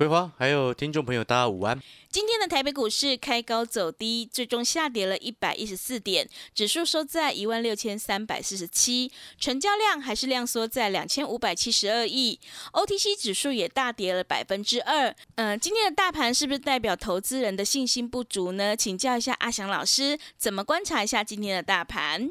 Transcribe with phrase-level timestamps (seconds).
[0.00, 1.78] 桂花还有听众朋友大家午安。
[2.08, 12.40] 今天的台北股市开高走低，最终下跌了一百一十四点，指数收在一万六千三百四十七，成交量还是量缩在两千五百七十二亿
[12.72, 15.14] ，OTC 指数也大跌了百分之二。
[15.34, 18.74] 嗯，今天的大盘是不是代表投资人的信心不足呢？
[18.74, 22.30] 请教一下阿翔老师，怎么观察一下今天的大盘？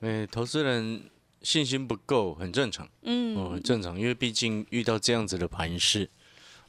[0.00, 1.10] 诶，投资人
[1.42, 6.08] 信心不够很正常，嗯，哦，很正常，因为毕竟遇到这样子的盘势。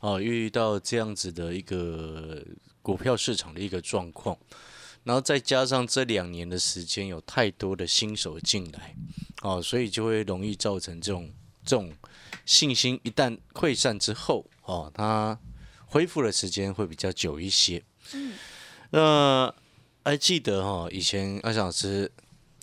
[0.04, 2.46] 哦，遇到这样子的一个
[2.82, 4.38] 股票市场的一个状况，
[5.06, 8.94] 然后再加上这两年的时间有太多的新手进来，
[9.44, 11.32] 哦，所以就会容易造成这种
[11.64, 11.94] 这种
[12.46, 15.40] 信心一旦溃散之后，哦，它
[15.86, 17.82] 恢复的时间会比较久一些。
[18.12, 18.34] 嗯，
[18.90, 19.56] 那
[20.04, 22.12] 还记得哈，以前阿翔老师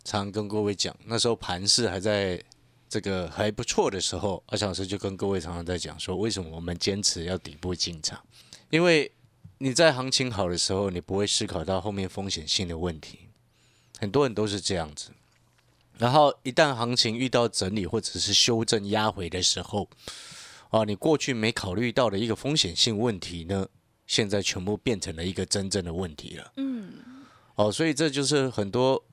[0.04, 2.44] 常跟各位讲，那时候盘市还在。
[2.90, 8.20] 这个还不错的时候，阿强老师就跟各位常常在讲说，为什么我们坚持要底部进场？
[8.68, 9.12] 因为
[9.58, 13.28] 你在行情好的时候，你不会思考到后面风险性的问题，
[14.00, 15.12] 很多人都是这样子。
[15.98, 19.88] 然后一旦行情遇到整理或者是修正压回的时候，
[20.70, 23.68] 啊，你过去没考虑到的一个风险性问题呢，
[24.08, 26.52] 现在全部变成了一个真正的问题了。
[26.56, 26.92] 嗯，
[27.54, 29.04] 哦，所以这就是很多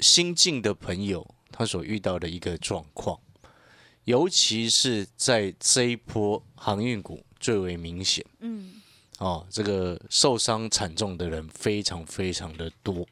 [0.00, 3.20] 新进的朋友他所遇到的一个状况。
[4.06, 8.80] 尤其是在这一波航运股最为明显，嗯，
[9.18, 13.04] 哦，这个受伤惨重的人非常非常的多，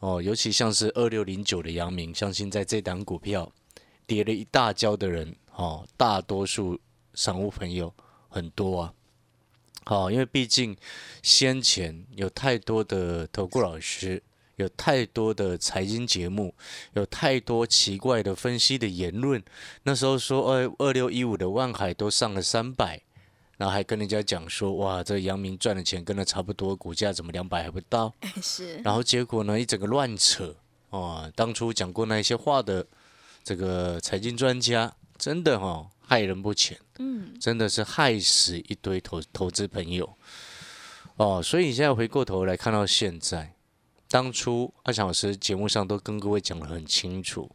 [0.00, 3.50] 哦，尤其像是二六零九的阳明，相信在这档股票
[4.06, 6.78] 跌了一大跤的人，哦，大多数
[7.14, 7.94] 散户朋友
[8.28, 8.94] 很多啊，
[9.86, 10.76] 好，因为毕竟
[11.22, 14.22] 先前有太多的投顾老师。
[14.58, 16.52] 有太多的财经节目，
[16.94, 19.40] 有太多奇怪的分析的言论。
[19.84, 23.00] 那时候说，二二六一五的万海都上了三百，
[23.56, 28.12] 然后还跟人家讲说，哇，这杨明赚的钱跟他差不多，股价怎么两百还不到？
[28.42, 28.78] 是。
[28.78, 30.52] 然后结果呢，一整个乱扯
[30.90, 31.32] 哦。
[31.36, 32.84] 当初讲过那些话的
[33.44, 40.12] 这个财经专家，真的哈害人不浅，嗯，真的是害死一堆投投资朋友
[41.14, 41.40] 哦。
[41.40, 43.54] 所以你现在回过头来看到现在。
[44.10, 47.50] 当初阿强老师节目上都跟各位讲得很清楚，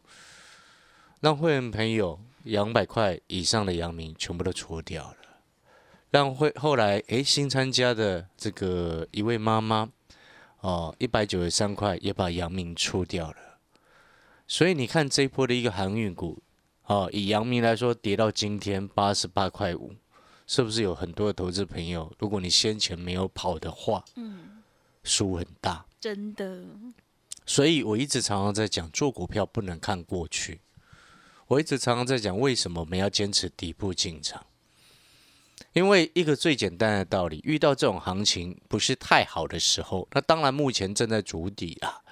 [1.20, 5.16] 让会员朋友两百块以上的阳明全部都出掉了，
[6.10, 9.90] 让会后来诶新参加的这个一位妈妈
[10.60, 13.36] 哦一百九十三块也把阳明出掉了，
[14.46, 16.40] 所以你看这一波的一个航运股
[16.86, 19.92] 哦，以阳明来说跌到今天八十八块五，
[20.46, 24.33] 是不是有很多的投资朋友，如果你先前没有跑的话，嗯，
[25.04, 25.86] 输很大。
[26.00, 26.64] 真的，
[27.46, 30.60] 所以我一直常常在讲，做股票不能看过去。
[31.46, 34.44] 我一直常常在讲，为什么我们要坚持底部进场？
[35.72, 42.02] 因为一个最简单的道理，遇到这种行情不是太好的时候，那当然目前正在筑底啊，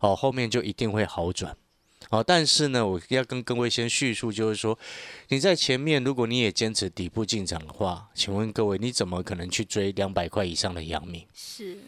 [0.00, 1.56] 哦，后面就一定会好转。
[2.10, 4.78] 哦，但是呢，我要跟各位先叙述，就是说，
[5.28, 11.26] 你在前面，如果你也坚持底部进场的话，请问各位，你怎么可能去追两百块以上的阳明？
[11.32, 11.78] 是。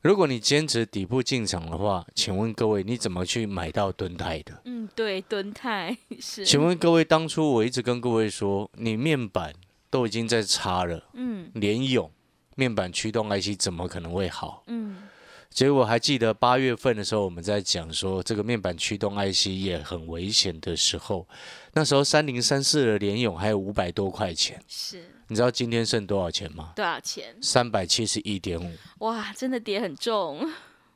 [0.00, 4.62] 如果你坚持底部进场的话，请问各位，你怎么去买到蹲泰的？
[4.64, 6.44] 嗯，对，蹲泰是。
[6.44, 9.52] 请问各位，当初我一直跟各位说，你面板
[9.90, 12.08] 都已经在插了，嗯，连勇
[12.54, 14.62] 面板驱动 IC 怎么可能会好？
[14.68, 15.07] 嗯。
[15.50, 21.26] 结果还记得八月份的时候，我们在讲说这个面板驱动 IC 也很危险的时候，
[21.72, 24.62] 那时候三零三四的联勇还有五百多块钱。
[24.68, 25.02] 是。
[25.26, 26.72] 你知道今天剩多少钱吗？
[26.76, 27.36] 多少钱？
[27.42, 28.72] 三百七十一点五。
[28.98, 30.48] 哇，真的跌很重。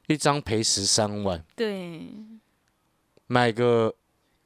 [0.07, 1.45] 一张赔十三万。
[1.57, 2.07] 对。
[3.27, 3.95] 买个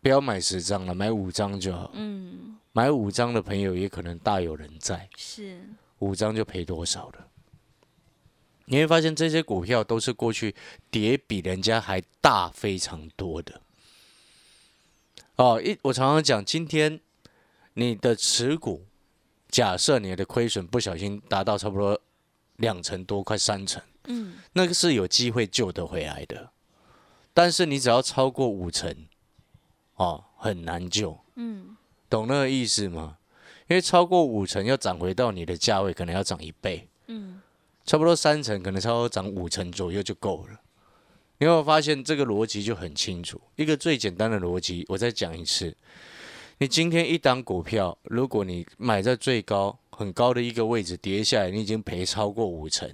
[0.00, 1.91] 不要买十张了，买五张就好。
[1.94, 2.56] 嗯。
[2.73, 5.09] 买五张的朋友也可能大有人在。
[5.17, 5.61] 是。
[5.99, 7.29] 五张就赔多少了？
[8.66, 10.54] 你会发现这些股票都是过去
[10.90, 13.60] 跌比人家还大非常多的。
[15.36, 17.00] 哦，一我常常讲，今天
[17.74, 18.86] 你的持股。
[19.48, 21.98] 假设你的亏损不小心达到差不多
[22.56, 26.50] 两成多，快三成，嗯，那个是有机会救得回来的，
[27.32, 29.06] 但是你只要超过五成，
[29.94, 31.76] 哦，很难救，嗯，
[32.10, 33.18] 懂那个意思吗？
[33.68, 36.95] 因为超过五成要涨回到你的价位，可能要涨一倍，嗯，
[37.87, 40.61] 差不多三成，可能差不多涨五成左右就够了。
[41.38, 43.41] 你有没有发现这个逻辑就很清楚？
[43.55, 45.77] 一个最简单的逻辑，我再讲一次：
[46.59, 52.91] 你今天一档股票，如果你买在最高很高的一个位置，跌下来，你已经赔超过五成，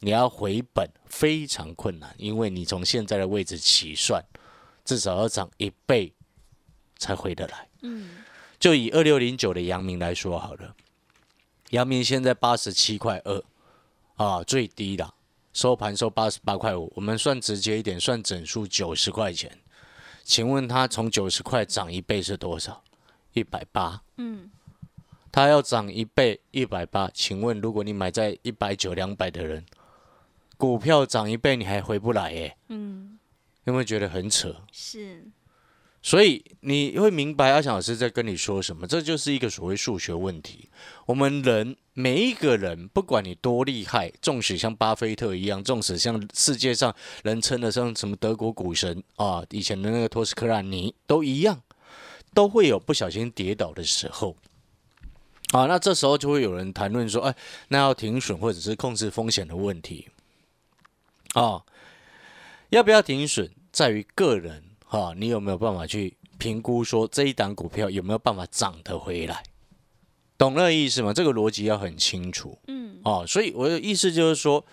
[0.00, 4.22] 你要回本非常困难，因为你从现在的位置起算，
[4.84, 6.12] 至少要涨一倍
[6.98, 7.68] 才回得来。
[7.80, 8.10] 嗯，
[8.60, 10.76] 就以二六零九的阳明来说好了，
[11.70, 13.42] 阳明现在八十七块二
[14.18, 15.14] 啊，最低的
[15.52, 19.56] 收盘收八十八块五，我们算直接一点，算整数九十块钱。
[20.24, 22.82] 请问它从九十块涨一倍是多少？
[23.32, 24.02] 一百八。
[24.16, 24.50] 嗯，
[25.30, 27.08] 它要涨一倍，一百八。
[27.14, 29.64] 请问，如果你买在一百九、两百的人，
[30.56, 32.56] 股票涨一倍你还回不来耶？
[32.68, 33.18] 嗯，
[33.64, 34.54] 有没有觉得很扯？
[34.72, 35.24] 是，
[36.00, 40.68] 所以你会明白阿强老师在跟你说什么，这就是一个所谓数学问题。
[41.06, 51.60] 我们人每一个人，不管你多厉害，纵使像巴菲特一样，纵使像世界上人称的像什么德国股神啊，以前的那个托斯克拉尼都一样，
[52.32, 54.36] 都会有不小心跌倒的时候。
[55.52, 57.34] 啊，那这时候就会有人谈论说，哎，
[57.68, 60.08] 那要停损或者是控制风险的问题。
[61.34, 61.64] 啊，
[62.68, 69.42] 要不要停损，在于个人哈、你有没有办法去评估说这一档股票有没有办法涨得回来？
[70.38, 71.12] 懂那个意思吗？
[71.12, 73.24] 这个逻辑要很清楚嗯，哦。
[73.26, 74.64] 所以我的意思就是说，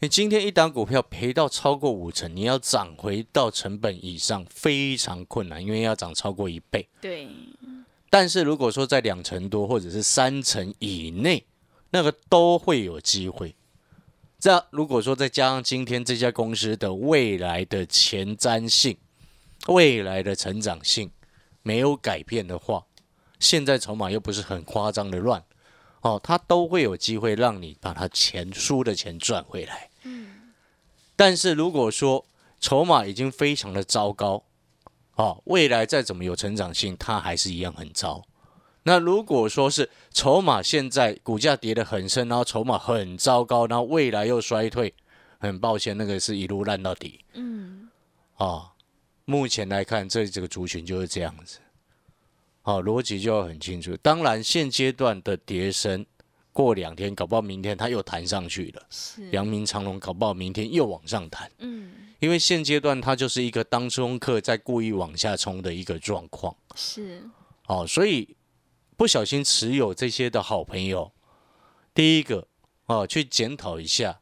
[0.00, 6.86] 你今天一档股票赔到超过五成，你要涨回到成本以上非常困难，因为要涨超过一倍。
[7.00, 7.26] 对，
[8.10, 11.44] 但是如果说在两成多或者是三成以内，
[11.90, 13.56] 那个都会有机会。
[14.38, 18.94] 这样如果说再加上今天这家公司的未来的前瞻性、
[19.68, 21.10] 未来的成长性
[21.62, 22.84] 没有改变的话，
[23.38, 25.42] 现在筹码又不是很夸张的乱，
[26.02, 29.90] 哦，它都会有机会让你把它钱输的钱赚回来。
[31.16, 32.26] 但是如果说
[32.60, 34.44] 筹码已经非常的糟糕，
[35.14, 38.24] 哦，未来再怎么有成长性，它还是一样很糟。
[38.82, 44.92] 那如果说是筹码现在股价跌得很深，然后筹码很糟糕，然后未来又衰退，
[45.38, 47.88] 很抱歉，那个是一路烂到底嗯，
[48.36, 48.73] 啊、
[49.24, 51.58] 目前来看，这这个族群就是这样子，
[52.62, 53.96] 好、逻辑就要很清楚。
[53.98, 56.04] 当然，现阶段的跌升，
[56.52, 61.50] 过两天搞不好明天它又弹上去了，是，阳明长隆搞不好明天又往上弹。
[61.58, 67.22] 嗯，因为现阶段它就是一个当中客在故意往下冲的一个状况是，
[67.66, 68.36] 哦，所以
[68.96, 71.12] 不小心持有这些的好朋友，
[71.94, 72.46] 第一个
[72.86, 74.20] 哦，去检讨一下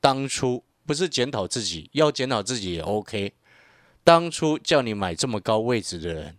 [0.00, 3.34] 当初不是检讨自己，要检讨自己也 OK。
[4.06, 6.36] 当初叫你买这么高位置的人，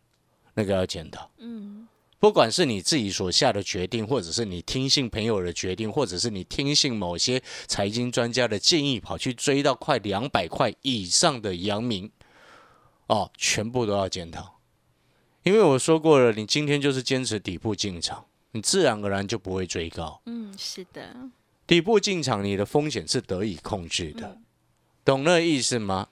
[0.53, 1.29] 那个要检讨。
[1.39, 1.85] 嗯，
[2.17, 12.09] 不管是你自己所下的决定，或者是你听信朋友的决定，或者是你听信某些财经专家的建议，跑去追到快两百块以上的阳明，
[13.07, 14.61] 哦，全部都要检讨。
[15.43, 20.21] 因为我说过了，你今天就是坚持底部进场，你自然而然就不会追高。
[20.25, 21.13] 嗯，是的，
[21.67, 24.37] 底部进场，你的风险是得以控制的，
[25.03, 26.07] 懂那意思吗？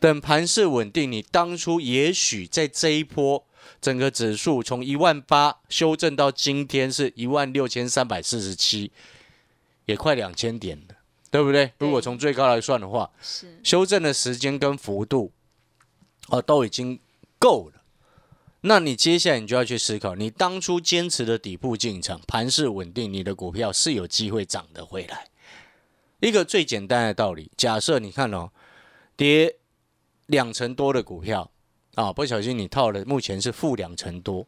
[0.00, 3.46] 等盘势稳定，你当初也许在这一波
[3.80, 8.90] 整个指数从一万八修正到今天是一万六千三百四十七，
[9.84, 10.96] 也快两千点了，
[11.30, 11.72] 对不对？
[11.78, 15.32] 如果从最高来算的话，是，修正的时间跟幅度，
[16.28, 16.98] 哦，都已经
[17.38, 17.82] 够了。
[18.62, 25.28] 那你接下来你就要去思考，你当初坚持的底部进场，盘势稳定，你的股票是有机会涨得回来。
[26.20, 28.50] 一个最简单的道理，假设你看哦，
[29.16, 29.56] 跌
[30.30, 31.50] 两成多的股票
[31.94, 34.46] 啊，不小心你套了，目前是负两成多，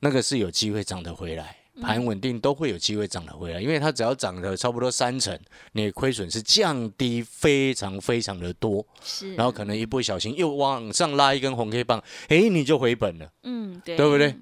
[0.00, 1.58] 那个是有机会涨得回来。
[1.82, 5.36] 盘稳定都会有机会涨得回来，因为它只要涨了差不多三成，
[5.72, 13.28] 你的亏损是降低非常非常的多，是，然后可能一不小心又往上拉一根红 K 棒，诶，你就回本了。
[13.42, 14.36] 嗯，对，对不对？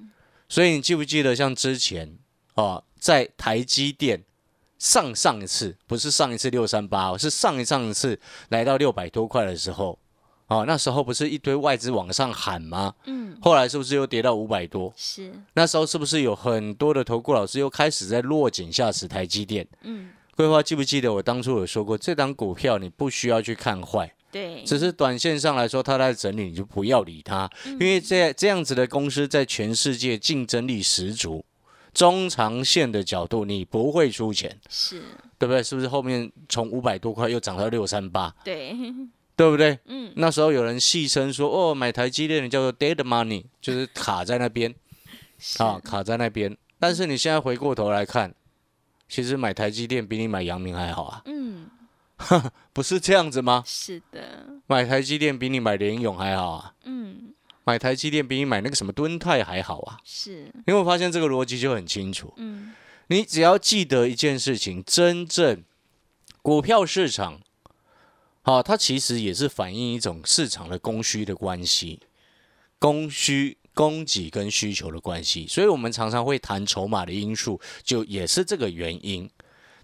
[0.47, 2.19] 所以你记不记得像之前
[2.55, 4.23] 啊，在台积电
[4.79, 9.99] 上上一次不是上一次六三八，是上一上一次来到六百多块的时候，
[10.49, 12.95] 哦，那时候不是一堆外资往上喊吗？
[13.07, 14.93] 嗯，后来是不是又跌到五百多？
[14.97, 19.67] 是，那时候是不是有很多的投顾老师又开始在落井下石台积电？
[19.83, 31.43] 嗯，桂花记不记得我当初有说过，这档股票你不需要去看坏，对，只是短线上来说，它在整理，你就不要理它，因为这这样子的公司在全世界竞争力十足，
[31.95, 35.03] 中长线的角度你不会出钱，是，
[35.39, 35.63] 对不对？
[35.63, 38.35] 是不是后面从五百多块又涨到六三八？
[38.45, 38.75] 对，
[39.37, 39.79] 对不对？
[39.87, 44.75] 嗯，那时候有人戏称说，哦，买台积电的叫做 dead money，就是卡在那边。
[45.39, 45.63] 是。
[45.63, 46.57] 啊，卡在那边。
[46.79, 48.35] 但是你现在回过头来看，
[49.09, 51.71] 其实买台积电比你买阳明还好啊，嗯，
[52.73, 53.63] 不是这样子吗？
[53.67, 57.33] 是的，买台积电比你买联咏还好啊，嗯，
[57.65, 59.99] 买台积电比你买那个什么敦泰还好啊。
[60.05, 62.73] 是，因为我发现这个逻辑就很清楚，嗯，
[63.09, 65.63] 你只要记得一件事情，真正
[66.41, 67.41] 股票市场，
[68.45, 72.01] 好、它其实也是反映一种市场的供需的关系，
[72.79, 79.31] 供需、供给跟需求的关系，所以我们常常会谈筹码的因素，就也是这个原因。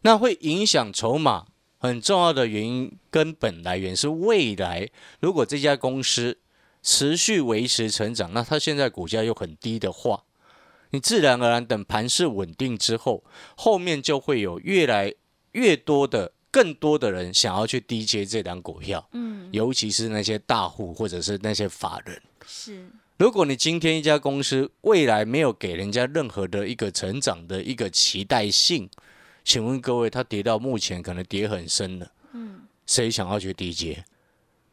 [0.03, 1.47] 那会影响筹码
[1.79, 6.39] 很重要的原因根本来源是未来，如果这家公司
[6.83, 10.25] 持续维持成长，那它现在股价又很低的话，
[10.91, 13.23] 你自然而然等盘势稳定之后，
[13.57, 15.15] 后面就会有越来
[15.53, 22.21] 越多的、更多的人想要去低接这档股票，嗯，尤其是那些大户或者是那些法人。
[22.47, 22.89] 是，
[23.19, 28.89] 如果你今天一家公司未来没有给人家任何的一个成长的一个期待性，
[29.45, 34.05] 请问各位，它跌到目前可能跌很深了，嗯，谁想要去低接？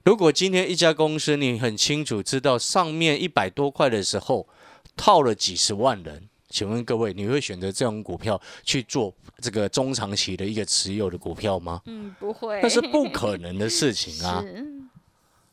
[0.03, 4.47] 如果今天一家公司你很清楚知道上面一百多块的时候
[4.95, 11.81] 套了几十万人，请问各位，你会选择这种股票去做这个中长期的一个持有的股票吗？
[11.83, 14.41] 嗯，不会，那是不可能的事情啊！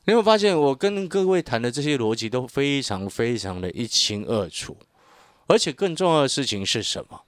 [0.04, 4.76] 你有没有发现，我跟各位谈的这些逻辑都非常非常的一清二楚，
[5.48, 7.20] 而且更重要的事情是什么？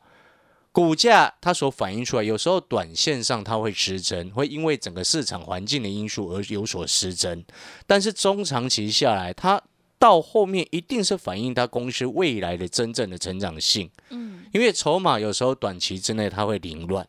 [0.71, 7.45] 股价它所反映出来，有时候短线上它会失真，会因为整个市场环境的因素而有所失真，
[7.89, 9.61] 但是中长期下来，它
[9.99, 13.91] 到后面一定是反映它公司未来的真正的成长性。
[14.11, 17.07] 嗯，因为筹码有时候短期之内它会凌乱，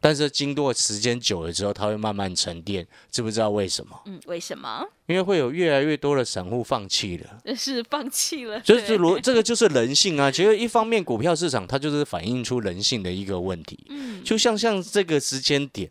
[0.00, 2.86] 但是经过时间久了之后，它会慢慢沉淀。
[3.10, 4.00] 知不知道为什么？
[4.06, 4.84] 嗯，为什么？
[5.06, 10.30] 因为会有越来越多的散户放弃了，是放弃了， 就是如这个就是人性啊。
[10.30, 15.90] 其实一方面股票市场它就是反映出人性的一个问题，嗯，就像像这个时间点，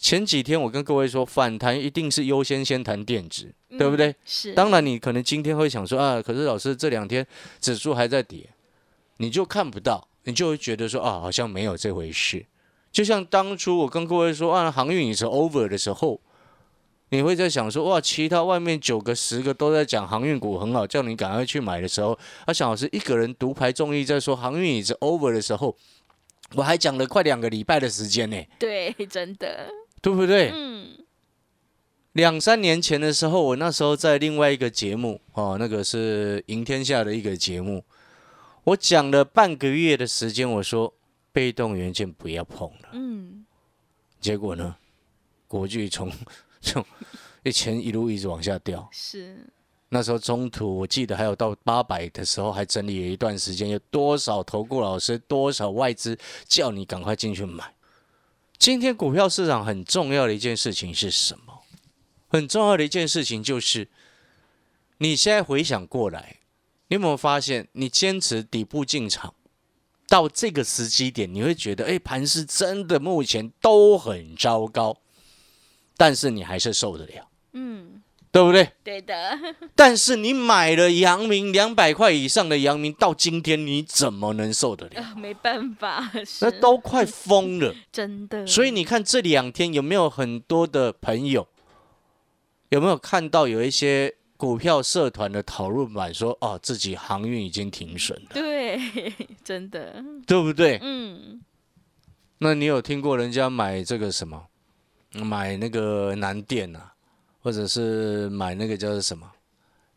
[0.00, 4.08] 前几天我跟各位说，反弹一定是优先先谈电子，对不对？
[4.08, 4.14] 嗯？
[4.24, 7.24] 是，当然，你可能今天会想说啊，可是老师这两天
[7.60, 8.48] 指数还在跌，
[9.18, 12.46] 你就看不到，你就会觉得说啊，好像没有这回事。
[12.90, 16.18] 就像当初我跟各位说啊，航运也是 over 的时候，
[17.10, 25.76] 你会在想说哇，其他外面九个十个都在讲航运股很好，叫你赶快去买的时候，啊，想老师一个人独排众议在说航运也是 over 的时候，
[26.54, 30.50] 我还讲了快两个礼拜的时间呢，对，真的，对不对？
[30.50, 30.98] 嗯，
[32.12, 37.84] 两三年前的时候，我那时候在另外一个节目哦，那个是赢天下的一个节目，
[38.64, 40.92] 我讲了半个月的时间，我说
[41.32, 42.88] 被动元件不要碰了。
[42.92, 43.44] 嗯，
[44.20, 44.74] 结果呢，
[45.46, 46.10] 国巨从
[46.60, 46.84] 从
[47.42, 48.88] 一千一路一直往下掉。
[48.90, 49.46] 是，
[49.90, 57.72] 那时候中途我记得还有到八百的时候，还整理了一段时间，有多少投顾老师、多少外资叫你赶快进去买。
[58.60, 61.62] 今天股票市场很重要的一件事情是什么？
[62.28, 63.88] 很重要的一件事情就是，
[64.98, 66.40] 你现在回想过来，
[66.88, 69.32] 你有没有发现，你坚持底部进场
[70.06, 74.98] 到这个时机点，你会觉得，哎，盘是真的目前都很糟糕，
[75.96, 77.99] 但是你还是受得了，嗯，
[78.32, 78.70] 对不对？
[78.84, 79.38] 对的，
[79.74, 85.02] 但是你买了阳明两百块以上的阳明，到今天你怎么能受得了？
[85.02, 86.10] 啊没办法，
[86.40, 87.74] 那都快疯了。
[87.90, 91.48] 真的，所以你看这两天有没有很多的朋友，
[92.68, 98.80] 有没有看到有一些股票社团的讨论版说，哦，自己航运已经停损了，对，
[99.42, 100.78] 真的，对不对？
[100.82, 101.40] 嗯，
[102.38, 104.46] 那你有听过人家买这个什么，
[105.14, 106.94] 买那个南电啊，
[107.40, 109.30] 或者是买那个叫做什么，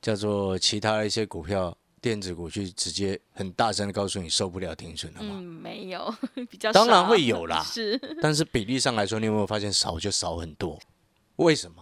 [0.02, 5.36] 叫做其他的一些股票，电子股去直接很大声的告诉你受不了停损了吗？
[5.38, 6.14] 嗯，没有，
[6.50, 10.80] 比较当然会有啦 是，但是比例上来说，你有没有发现少就少很多？
[11.38, 11.82] 为什么？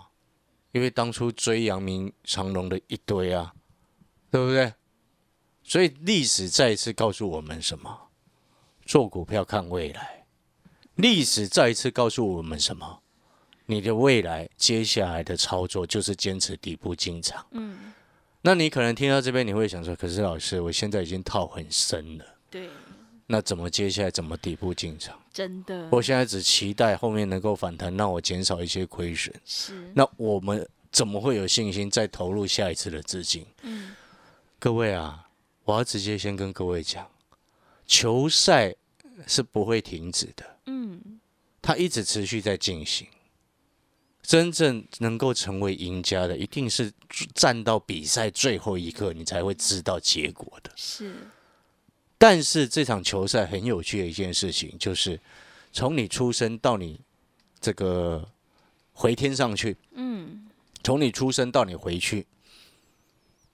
[0.72, 3.54] 因为当初追阳明、长隆的一堆啊，
[4.32, 4.74] 对不对？
[5.64, 8.10] 所以历史再一次告诉我们什么？
[8.86, 10.26] 做股票看未来。
[10.96, 13.01] 历史再一次告诉我们什么？
[13.66, 17.46] 你的未来接下来的操作就是坚持底部进场。
[17.52, 17.94] 嗯，
[18.42, 22.70] 那你可能听到这边，你会想说：“可是老师，我现在已经套很深了，对，
[23.28, 29.34] 那怎么接下来怎么底部进场？”真的，我现在只期待后面能够反弹，让我减少一些亏损。
[29.46, 33.46] 是，那我们怎么会有信心再投入下一次的资金？
[33.62, 33.96] 嗯，
[34.60, 35.30] 各位啊，
[35.64, 37.08] 我要直接先跟各位讲，
[37.86, 38.76] 球赛
[39.26, 41.20] 是不会停止的，嗯，
[41.62, 43.08] 它一直持续在进行。
[44.22, 46.92] 真正能够成为赢家的，一定是
[47.34, 50.72] 站到比赛最后一刻，你才会知道结果的。
[50.76, 51.16] 是，
[52.18, 55.20] 但是这场球赛很有趣的一件事情，就是
[55.74, 57.02] 从你出生到你
[57.60, 58.30] 这个
[58.94, 60.48] 回天上去，嗯，
[60.84, 62.26] 从你出生到你回去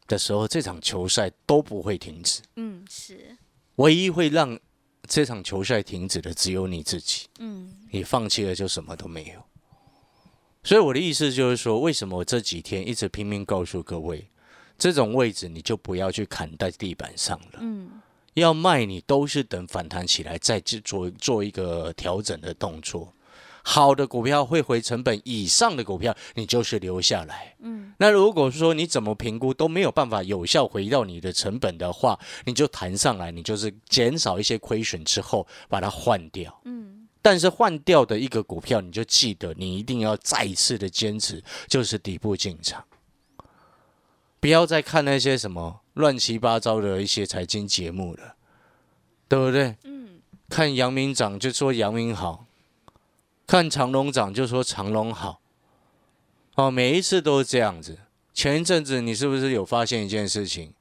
[0.06, 2.42] 的时候，这场球赛都不会停止。
[2.56, 3.38] 嗯，是，
[3.78, 4.60] 唯一会让
[5.08, 7.28] 这场球赛停止的，只有你自己。
[7.40, 9.42] 嗯，你放弃了，就什么都没有。
[10.68, 14.28] 所以我的意思就是说，为什么我这几天一直拼命告诉各位，
[14.78, 17.60] 这种位置你就不要去砍在地板上了。
[17.62, 17.90] 嗯，
[18.34, 23.14] 要卖你都是等反弹起来再去做做一个调整的动作。
[23.64, 27.56] 好的股票会回成本以上的股票，你就是留下来。
[27.60, 36.62] 嗯，那如果说你怎么评估都没有办法有效回到你的成本的话，你就弹上来，你就是减少一些亏损之后把它换掉。
[36.66, 36.97] 嗯，
[37.28, 42.86] 但是换掉的一个股票，你就记得你一定要再一次的坚持，就是底部进场，
[44.40, 48.36] 不要再看那些什么乱七八糟的一些财经节目了，
[49.28, 49.76] 对不对？
[49.84, 52.46] 嗯，看阳明涨就说阳明好，
[53.46, 55.42] 看长隆涨就说长隆好，
[56.56, 57.98] 哦，每一次都是这样子。
[58.34, 60.74] 前一阵子你是不是有发现一件事情？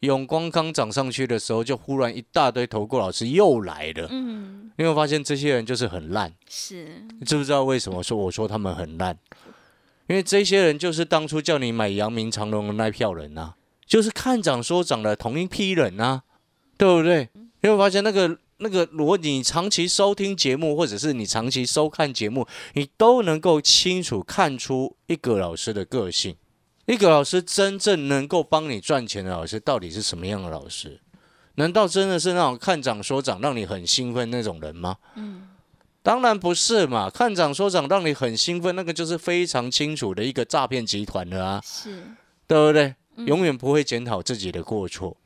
[0.00, 4.08] 永光刚涨上去的时候，就忽然一大堆投顾老师又来了。
[4.10, 6.32] 嗯，你有没有发现这些人就是很烂？
[6.48, 9.18] 是，你知不知道为什么说我说他们很烂？
[10.08, 13.54] 因为这些人就是当初叫你买阳明长隆的那票人呐、
[13.86, 16.22] 就是看涨说涨的同一批人呐、
[16.76, 17.28] 对不对？
[17.34, 26.36] 你有没有发现那个那个，如果你长期收听节目，或者是你长期收看节目，你都能够清楚看出一个老师的个性，
[26.86, 31.00] 一个老师真正能够帮你赚钱的老师到底是什么样的老师？
[31.56, 34.96] 难道真的是那种看涨说涨让你很兴奋那种人吗？
[35.14, 35.48] 嗯，
[36.02, 42.02] 当然不是嘛，看涨说涨让你很兴奋，那个就是非常清楚的一个诈骗集团了啊，是，
[42.46, 42.94] 对不对？
[43.16, 45.16] 嗯永远不会检讨自己的过错。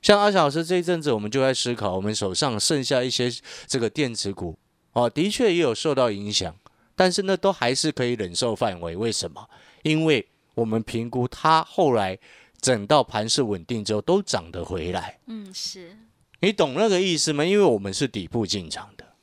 [0.00, 3.28] 像阿小老师这一阵子，我们就在思考，我们手上剩下一些
[3.66, 4.56] 这个电子股
[4.92, 6.54] 哦，的确也有受到影响，
[6.94, 8.96] 但是呢，都还是可以忍受范围。
[8.96, 9.48] 为什么？
[9.82, 12.18] 因为我们评估它后来
[12.60, 15.18] 整到盘势稳定之后，都涨得回来。
[15.26, 15.96] 嗯，是，
[16.40, 17.44] 你懂那个意思吗？
[17.44, 19.14] 因为我们是底部进场的，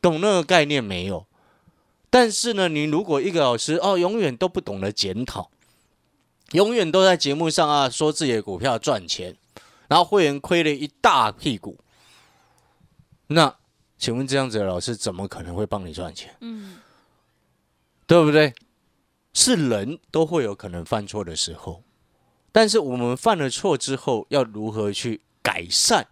[0.00, 1.26] 懂那个概念没有？
[2.10, 5.50] 但是呢，你如果一个老师哦，永远都不懂得检讨，
[6.52, 9.36] 永远都在节目上啊说自己的股票赚钱，
[9.88, 11.78] 然后会员亏了一大屁股，
[13.26, 13.56] 那
[13.98, 16.32] 请问这样子的老师怎么可能会帮你赚钱？
[16.40, 16.76] 嗯，
[18.06, 18.54] 对不对？
[19.34, 21.82] 是人都会有可能犯错的时候，
[22.52, 26.06] 但是我们犯了错之后，要如何去改善？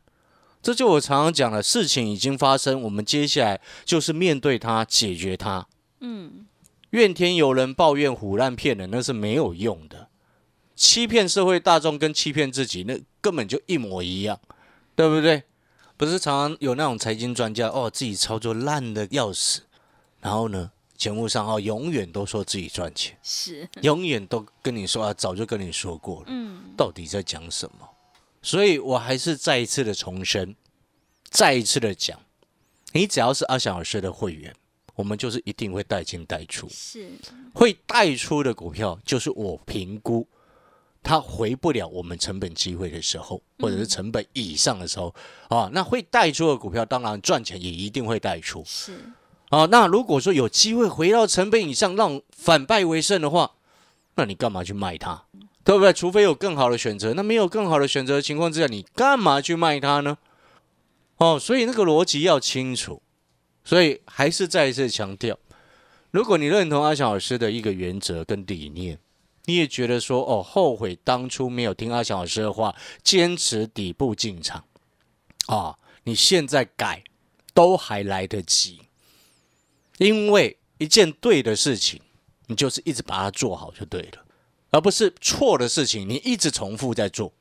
[0.60, 5.66] 这就我常常讲的，事情已经发生，我们接下来就是面对它，解决它。
[6.00, 6.46] 嗯，
[6.90, 10.08] 怨天尤人、抱怨、胡乱骗人，那是没有用的。
[10.74, 14.38] 欺骗社会大众跟欺骗自己，那根本就一模一样，
[14.96, 15.44] 对不对？
[15.96, 19.62] 不是常常有那种财经专家哦，自己操作烂的要死，
[20.20, 27.88] 然后呢，节目上哦，永远都说自己赚钱，是，永远都跟你说啊，早就跟你说过了，嗯，到底在讲什么？
[28.40, 30.54] 所以我还是再一次的重申，
[31.24, 32.20] 再一次的讲，
[32.92, 34.54] 你只要是阿翔老师的会员，
[34.94, 36.68] 我们就是一定会带进带出。
[36.70, 37.10] 是，
[37.52, 40.28] 会带出的股票，就是我评估
[41.02, 45.12] 它回不了我们成本机会的时候，或者是成本以上的时候
[45.48, 48.62] 啊，那会带出的股票，当然赚钱也一定会带出。
[48.64, 48.96] 是，
[49.52, 49.66] 啊。
[49.66, 53.52] 那如果说有机会回到成本以上，让反败为胜的话，
[54.16, 55.26] 那你干嘛去卖它？
[55.62, 55.92] 对不对？
[55.92, 60.18] 除非有更好的选择，那没有更好的选择的情况之下，你干嘛去卖它呢？
[61.18, 63.00] 哦，所以那个逻辑要清楚。
[63.64, 65.38] 所以还是再一次强调，
[66.10, 68.98] 如果你认同阿翔老师的一个原则跟理念，
[69.44, 74.64] 你也觉得说哦，后悔当初没有听阿翔老师的话，坚持底部进场
[75.46, 77.04] 啊，你现在改
[77.54, 78.81] 都还来得及，
[80.02, 82.00] 因为一件对的事情，
[82.48, 84.24] 你就是一直把它做好就对了，
[84.70, 87.32] 而不是错的事情你一直重复在做。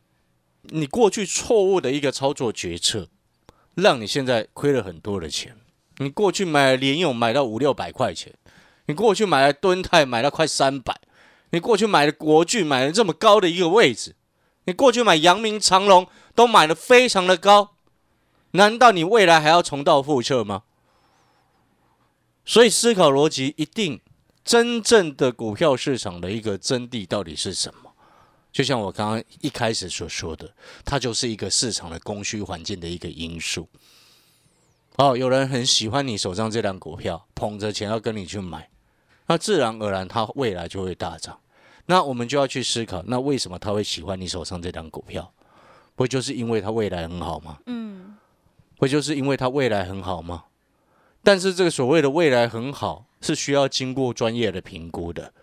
[0.65, 3.07] 你过去错误的一个操作决策，
[3.73, 5.57] 让你现在亏了很多的钱。
[5.97, 8.31] 你过去买了联勇买到五六百块钱，
[8.85, 10.95] 你过去买了敦泰买到快三百，
[11.49, 14.15] 你过去买了国巨买了这么高的一个位置，
[14.65, 17.75] 你过去买阳明长隆都买的非常的高，
[18.51, 20.63] 难道你未来还要重蹈覆辙吗？
[22.45, 23.99] 所以思考逻辑一定
[24.43, 27.91] 真正的股票市场的一个真谛到底是什么？
[28.51, 33.69] 就像我刚刚一开始所说的，它就是一个市场的供需环境的一个因素。
[34.97, 38.69] 哦，有人很喜欢你手上这张股票，捧着钱要跟你去买，
[39.27, 41.39] 那自然而然它未来就会大涨。
[41.85, 45.33] 那我们就要去思考，那为什么他会喜欢你手上这张股票？
[45.95, 47.59] 不就是因为它未来很好吗？
[47.67, 48.17] 嗯，
[48.77, 50.45] 不就是因为它未来很好吗？
[51.23, 55.33] 但是这个所谓的未来很好，是需要经过专业的评估的，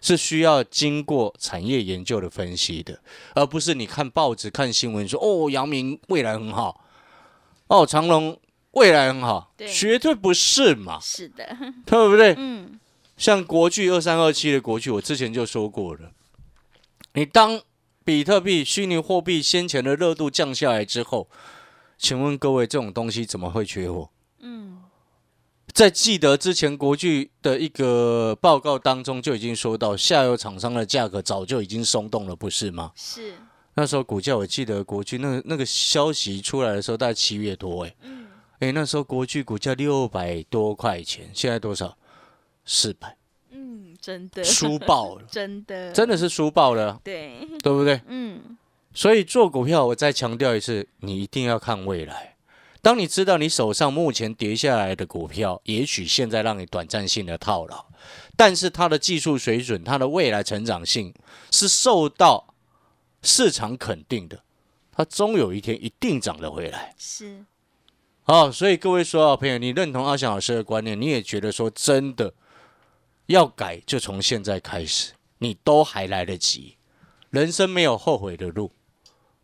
[0.00, 3.00] 是需要经过产业研究的分析的，
[3.34, 6.84] 而不是你看报纸、看新闻说哦，阳明未来很好，
[7.68, 8.38] 哦，长隆
[8.72, 12.34] 未来很好，对绝对不是嘛，是的，对不对？
[12.36, 12.78] 嗯，
[13.16, 16.12] 像国巨二三二七的国巨，我之前就说过了，
[17.14, 17.60] 你当
[18.04, 21.28] 比特币、虚拟货币先前的热度降下来之后，
[21.96, 24.10] 请问各位，这种东西怎么会缺货？
[24.40, 24.78] 嗯，
[25.78, 32.90] 在记得之前国巨的一个报告当中就已经说到，下游厂商的价格早就已经松动了，不是吗？
[32.96, 33.34] 是，
[33.74, 38.26] 那时候股价我记得国巨那那个消息出来的时候，大概七月多，哎，嗯，
[38.58, 41.96] 哎，那时候国巨股价六百多块钱，现在多少？
[42.64, 43.16] 四百，
[43.52, 48.00] 嗯，真的，输爆了， 真的，真的是输爆了，对，对不对？
[48.08, 48.58] 嗯，
[48.92, 52.34] 所以做股票，我再强调一次，你一定要看未来。
[52.88, 57.84] 当你知道你手上目前跌下来的股票，也许现在让你短暂性的套牢，
[58.34, 61.12] 但是它的技术水准、它的未来成长性
[61.50, 62.54] 是受到
[63.20, 64.42] 市场肯定的，
[64.90, 66.94] 它终有一天一定涨得回来。
[66.96, 67.44] 是，
[68.22, 72.32] 好，所以各位所有朋友，你认同阿翔老师的观念，你也觉得说真的
[73.26, 76.78] 要改，就从现在开始，你都还来得及。
[77.28, 78.72] 人生没有后悔的路，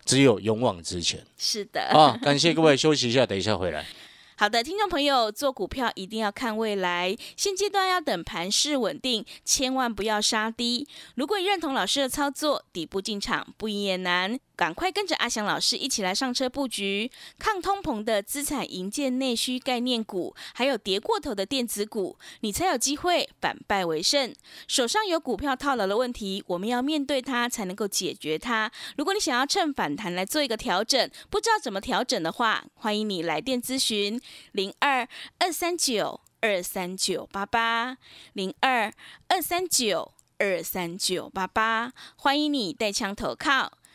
[0.05, 1.25] 只有勇往直前。
[1.39, 3.85] 是的，啊，感谢各位，休息一下，等一下回来。
[4.37, 10.89] 好的，听众朋友，做股票一定要看未来，现阶段要等盘势稳定，千万不要杀低。
[11.15, 17.11] 如果你认同老师的操作，底部进场不赢也难，赶快跟着阿翔老师一起来上车布局。
[17.39, 24.35] 抗通膨的资产营建内需概念股，还有跌过头的电子股，你才有机会反败为胜。
[24.69, 28.71] 手上有股票套牢的问题，我们要面对它，才能够解决它。
[28.97, 34.21] 如果你想要趁反弹来做一个调整，不知道怎么调整的话，欢迎你来电咨询。
[34.53, 37.99] 零二二三九二三九八八。
[38.33, 38.93] 零二
[39.29, 43.79] 二三九二三九八八，欢迎你带枪投靠。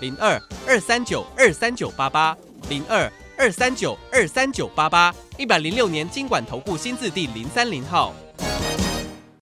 [0.00, 2.36] 零二二三九二三九八八
[2.68, 8.14] 零二二三九二三九八八，一百零六年经管投顾新字第零三零号。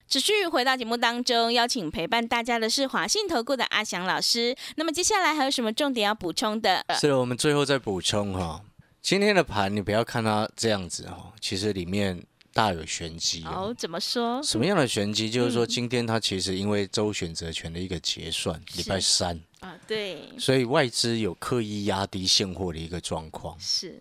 [0.09, 4.57] 持续回到节目当中，邀请陪伴大家的是华信投顾的阿翔老师。
[4.77, 6.83] 那么接下来还有什么重点要补充的？
[6.99, 8.63] 是的，我们最后再补充哈，
[9.03, 12.23] 今天的盘你不要看它这样子哈，其实里面
[12.57, 13.75] 大有玄机哦，哦。
[13.77, 14.43] 怎么说？
[14.43, 15.29] 什么样的玄机？
[15.29, 23.55] 就是说嗯今天它其实因为周选择权的一个结算，礼拜三，啊，对，所以外资有刻意压低现货的一个状况。
[23.61, 24.01] 是，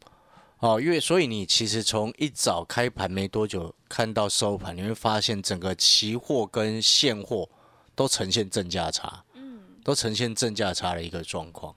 [0.60, 7.50] 哦，因为所以你其实从一早开盘没多久看到收盘，你会发现整个期货跟现货
[7.94, 11.76] 都呈现正价差，嗯，都呈现正价差的一个状况。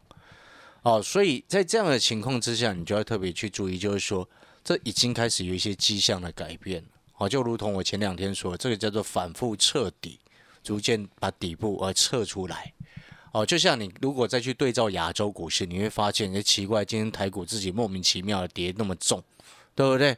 [0.82, 4.26] 哦，所以在这样的情况之下，你就要特别去注意，就是说
[4.68, 6.84] 这已经开始有一些迹象的改变。
[7.16, 10.20] 哦，就如同我前两天说的，这个叫做反复彻底，
[10.62, 12.74] 逐渐把底部而撤出来。
[13.32, 19.24] 哦，就像你如果再去对照亚洲股市，你会发现，哎，奇怪，今天台股自己莫名其妙的跌那么重，
[19.74, 20.14] 对不对？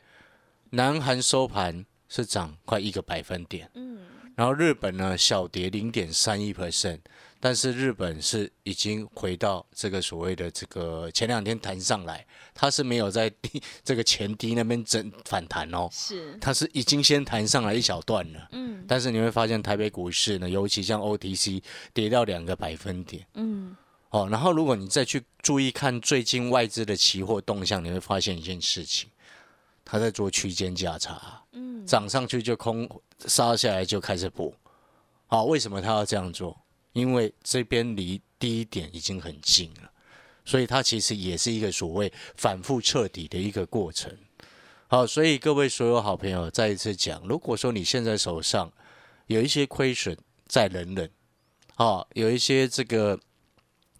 [0.71, 4.01] 南韩收盘是涨快一个百分点，嗯，
[4.35, 6.99] 然后日本呢小跌零点三一 percent，
[7.43, 12.25] 但是日本是已经回到这个所谓的这个前两天弹上来，
[12.55, 18.49] 它是没有在低这个前低那边整反弹哦，是，它是已经先弹上来一小段了。
[18.53, 21.63] 嗯但是你会发现台北股市呢，尤其像 OTC
[21.95, 23.75] 跌到两个百分点嗯，
[24.11, 24.29] 哦。
[24.31, 29.09] 然后如果你再去注意看最近外资的期货动向，你会发现一件事情，
[29.85, 32.89] 它在做区间价差，嗯，涨上去就空，
[33.27, 34.55] 杀下来就开始补。
[35.27, 36.61] 好、为什么他要这样做？
[36.93, 39.91] 因为这边离低点已经很近了，
[40.45, 44.17] 所以它其实也是一个所谓反复彻底的一个过程。
[44.89, 48.73] 好，所以各位所有好朋友，再一次讲，如果说你现在手上
[49.27, 50.17] 有一些亏损，
[50.49, 51.09] 再忍忍，
[51.77, 53.21] 啊，有一些这个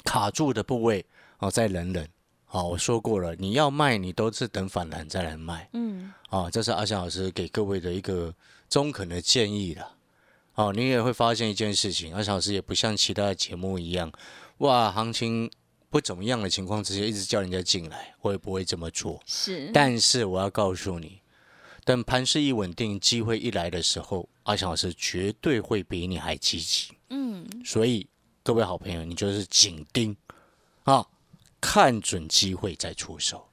[0.03, 1.07] 卡住的部位，
[1.39, 2.09] 哦，再忍忍。
[2.45, 5.69] 好，我说过了，你要卖，你都是等反弹再来卖。
[5.75, 8.35] 嗯，啊，这是阿翔老师给各位的一个
[8.69, 9.95] 中肯的建议了。
[10.61, 14.13] 哦，你也会发现一件事情，阿小老师也不像其他的节目一样，
[14.59, 15.51] 哇，行情
[15.89, 19.19] 不怎么样的情况之下，一直叫人家进来，我也不会这么做。
[19.25, 21.23] 是，但是我要告诉你，
[21.83, 26.93] 等盘势一稳定，机会一来的时候，阿翔老师绝对会比你还积极。
[27.09, 28.07] 嗯，所以
[28.43, 30.15] 各位好朋友，你就是紧盯
[30.85, 31.07] 啊，
[31.59, 33.49] 看准机会再出手。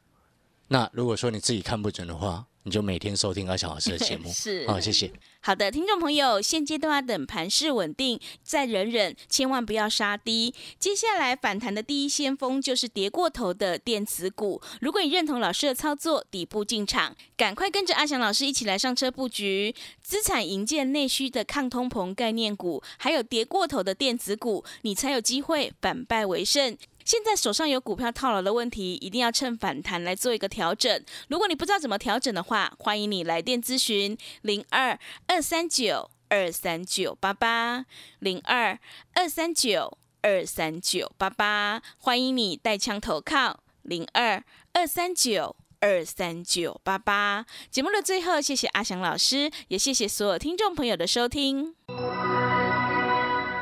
[0.68, 4.28] 那如果说你自己看不准的话，你就每天收听阿翔老师的节目。
[4.36, 5.10] 是好，谢谢。
[5.40, 10.54] 好的，听众朋友，现阶段要等盘势稳定，再忍忍，千万不要杀低。
[10.78, 14.62] 接下来反弹的第一先锋就是跌过头的电子股。
[14.82, 26.78] 如果你认同老师的操作，底部进场，赶快跟着阿翔老师一起来上车布局资产营建内需的抗通膨概念股，还有跌过头的电子股，你才有机会反败为胜。
[27.08, 31.02] 现在手上有股票套牢的问题，一定要趁反弹来做一个调整。
[31.30, 37.86] 如果你不知道怎么调整的话，欢迎你来电咨询零二二三九二三九八八
[38.20, 38.78] 零二
[39.14, 44.44] 二三九二三九八八，欢迎你带枪投靠零二
[44.74, 47.46] 二三九二三九八八。
[47.72, 51.74] 节目的最后，谢谢阿翔老师，也谢谢所有听众朋友的收听。